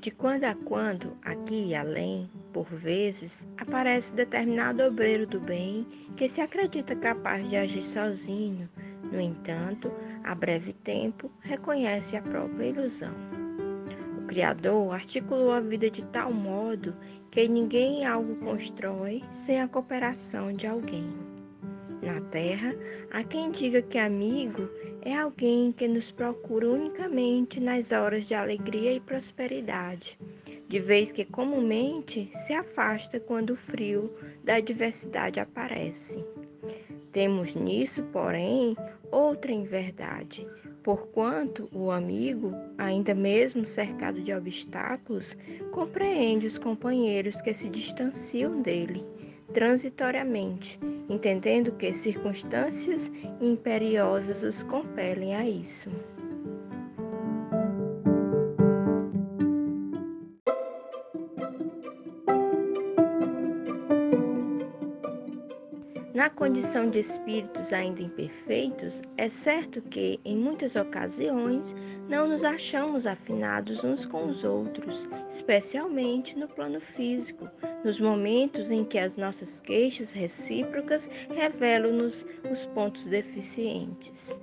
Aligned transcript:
De 0.00 0.10
quando 0.10 0.44
a 0.44 0.54
quando, 0.54 1.14
aqui 1.22 1.66
e 1.66 1.74
além, 1.74 2.30
por 2.54 2.64
vezes, 2.64 3.46
aparece 3.58 4.14
determinado 4.14 4.82
obreiro 4.82 5.26
do 5.26 5.38
bem 5.38 5.86
que 6.16 6.26
se 6.26 6.40
acredita 6.40 6.96
capaz 6.96 7.46
de 7.50 7.54
agir 7.54 7.82
sozinho. 7.82 8.66
No 9.12 9.20
entanto, 9.20 9.92
a 10.24 10.34
breve 10.34 10.72
tempo, 10.72 11.30
reconhece 11.40 12.16
a 12.16 12.22
própria 12.22 12.64
ilusão. 12.64 13.14
O 14.16 14.26
Criador 14.26 14.94
articulou 14.94 15.52
a 15.52 15.60
vida 15.60 15.90
de 15.90 16.02
tal 16.06 16.32
modo 16.32 16.96
que 17.30 17.46
ninguém 17.46 18.06
algo 18.06 18.36
constrói 18.36 19.22
sem 19.30 19.60
a 19.60 19.68
cooperação 19.68 20.50
de 20.50 20.66
alguém. 20.66 21.12
Na 22.02 22.18
Terra, 22.18 22.74
há 23.10 23.22
quem 23.22 23.50
diga 23.50 23.82
que 23.82 23.98
amigo 23.98 24.70
é 25.02 25.14
alguém 25.14 25.70
que 25.70 25.86
nos 25.86 26.10
procura 26.10 26.70
unicamente 26.70 27.60
nas 27.60 27.92
horas 27.92 28.26
de 28.26 28.34
alegria 28.34 28.94
e 28.94 29.00
prosperidade, 29.00 30.18
de 30.66 30.78
vez 30.78 31.12
que 31.12 31.26
comumente 31.26 32.30
se 32.32 32.54
afasta 32.54 33.20
quando 33.20 33.50
o 33.50 33.56
frio 33.56 34.10
da 34.42 34.54
adversidade 34.54 35.40
aparece. 35.40 36.24
Temos 37.12 37.54
nisso, 37.54 38.02
porém, 38.04 38.74
outra 39.10 39.52
inverdade, 39.52 40.46
porquanto 40.82 41.68
o 41.70 41.90
amigo, 41.90 42.54
ainda 42.78 43.14
mesmo 43.14 43.66
cercado 43.66 44.22
de 44.22 44.32
obstáculos, 44.32 45.36
compreende 45.70 46.46
os 46.46 46.56
companheiros 46.56 47.42
que 47.42 47.52
se 47.52 47.68
distanciam 47.68 48.62
dele 48.62 49.04
transitoriamente, 49.52 50.78
entendendo 51.08 51.72
que 51.72 51.92
circunstâncias 51.92 53.10
imperiosas 53.40 54.42
os 54.42 54.62
compelem 54.62 55.34
a 55.34 55.46
isso. 55.46 55.90
Na 66.20 66.28
condição 66.28 66.90
de 66.90 66.98
espíritos 66.98 67.72
ainda 67.72 68.02
imperfeitos, 68.02 69.00
é 69.16 69.30
certo 69.30 69.80
que, 69.80 70.20
em 70.22 70.36
muitas 70.36 70.76
ocasiões, 70.76 71.74
não 72.10 72.28
nos 72.28 72.44
achamos 72.44 73.06
afinados 73.06 73.82
uns 73.82 74.04
com 74.04 74.28
os 74.28 74.44
outros, 74.44 75.08
especialmente 75.26 76.38
no 76.38 76.46
plano 76.46 76.78
físico, 76.78 77.48
nos 77.82 77.98
momentos 77.98 78.70
em 78.70 78.84
que 78.84 78.98
as 78.98 79.16
nossas 79.16 79.60
queixas 79.62 80.12
recíprocas 80.12 81.08
revelam-nos 81.34 82.26
os 82.52 82.66
pontos 82.66 83.06
deficientes. 83.06 84.38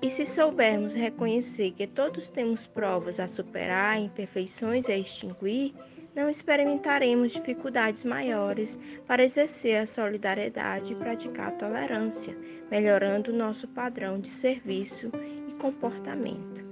E 0.00 0.08
se 0.08 0.24
soubermos 0.24 0.94
reconhecer 0.94 1.72
que 1.72 1.88
todos 1.88 2.30
temos 2.30 2.68
provas 2.68 3.18
a 3.18 3.26
superar, 3.26 3.98
imperfeições 3.98 4.88
a 4.88 4.96
extinguir, 4.96 5.74
não 6.16 6.30
experimentaremos 6.30 7.32
dificuldades 7.32 8.02
maiores 8.02 8.78
para 9.06 9.22
exercer 9.22 9.76
a 9.76 9.86
solidariedade 9.86 10.94
e 10.94 10.96
praticar 10.96 11.48
a 11.48 11.52
tolerância, 11.52 12.34
melhorando 12.70 13.34
nosso 13.34 13.68
padrão 13.68 14.18
de 14.18 14.30
serviço 14.30 15.12
e 15.46 15.54
comportamento. 15.56 16.64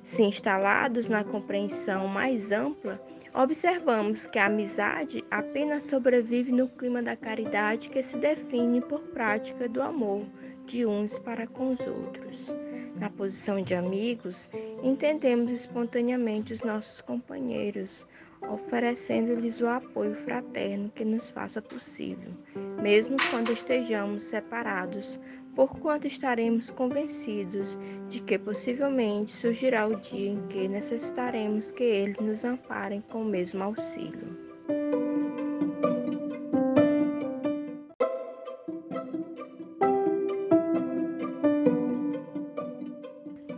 Se 0.00 0.22
instalados 0.22 1.08
na 1.08 1.24
compreensão 1.24 2.06
mais 2.06 2.52
ampla, 2.52 3.04
observamos 3.34 4.26
que 4.26 4.38
a 4.38 4.46
amizade 4.46 5.24
apenas 5.28 5.84
sobrevive 5.84 6.52
no 6.52 6.68
clima 6.68 7.02
da 7.02 7.16
caridade 7.16 7.90
que 7.90 8.02
se 8.02 8.16
define 8.16 8.80
por 8.80 9.00
prática 9.00 9.68
do 9.68 9.82
amor 9.82 10.24
de 10.66 10.86
uns 10.86 11.18
para 11.18 11.48
com 11.48 11.72
os 11.72 11.80
outros. 11.80 12.54
Na 12.96 13.10
posição 13.10 13.60
de 13.60 13.74
amigos, 13.74 14.48
entendemos 14.82 15.50
espontaneamente 15.52 16.52
os 16.52 16.60
nossos 16.60 17.00
companheiros, 17.00 18.06
oferecendo-lhes 18.48 19.60
o 19.60 19.66
apoio 19.66 20.14
fraterno 20.14 20.90
que 20.94 21.04
nos 21.04 21.30
faça 21.30 21.60
possível, 21.60 22.32
mesmo 22.80 23.20
quando 23.30 23.50
estejamos 23.50 24.24
separados, 24.24 25.20
porquanto 25.54 26.06
estaremos 26.06 26.70
convencidos 26.70 27.78
de 28.08 28.22
que 28.22 28.38
possivelmente 28.38 29.32
surgirá 29.32 29.86
o 29.86 29.96
dia 29.96 30.30
em 30.30 30.46
que 30.48 30.68
necessitaremos 30.68 31.72
que 31.72 31.84
eles 31.84 32.18
nos 32.18 32.44
amparem 32.44 33.00
com 33.00 33.22
o 33.22 33.26
mesmo 33.26 33.62
auxílio. 33.62 34.41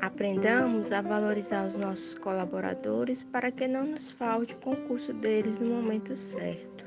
Aprendamos 0.04 0.92
a 0.92 1.00
valorizar 1.00 1.66
os 1.66 1.76
nossos 1.76 2.14
colaboradores 2.14 3.24
para 3.24 3.50
que 3.50 3.66
não 3.66 3.86
nos 3.86 4.10
falte 4.10 4.52
o 4.52 4.58
concurso 4.58 5.14
deles 5.14 5.58
no 5.58 5.70
momento 5.70 6.14
certo. 6.14 6.84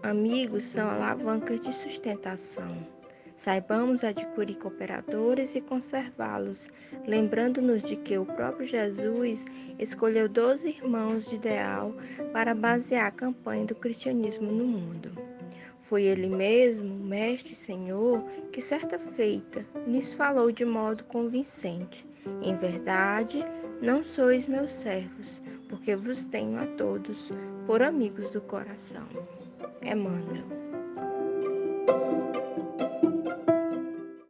Amigos 0.00 0.62
são 0.62 0.88
alavancas 0.88 1.58
de 1.58 1.74
sustentação. 1.74 2.86
Saibamos 3.34 4.04
adquirir 4.04 4.56
cooperadores 4.58 5.56
e 5.56 5.60
conservá-los, 5.60 6.70
lembrando-nos 7.04 7.82
de 7.82 7.96
que 7.96 8.16
o 8.16 8.24
próprio 8.24 8.64
Jesus 8.64 9.44
escolheu 9.76 10.28
doze 10.28 10.68
irmãos 10.68 11.30
de 11.30 11.34
ideal 11.34 11.92
para 12.32 12.54
basear 12.54 13.08
a 13.08 13.10
campanha 13.10 13.64
do 13.64 13.74
cristianismo 13.74 14.52
no 14.52 14.64
mundo. 14.64 15.10
Foi 15.80 16.04
ele 16.04 16.28
mesmo, 16.28 16.94
Mestre 16.94 17.54
e 17.54 17.56
Senhor, 17.56 18.22
que 18.52 18.62
certa 18.62 19.00
feita 19.00 19.66
lhes 19.84 20.14
falou 20.14 20.52
de 20.52 20.64
modo 20.64 21.02
convincente: 21.02 22.11
em 22.42 22.54
verdade, 22.56 23.44
não 23.80 24.02
sois 24.02 24.46
meus 24.46 24.72
servos, 24.72 25.42
porque 25.68 25.96
vos 25.96 26.24
tenho 26.24 26.60
a 26.60 26.66
todos 26.66 27.30
por 27.66 27.82
amigos 27.82 28.30
do 28.30 28.40
coração. 28.40 29.06
Emmanuel. 29.82 30.46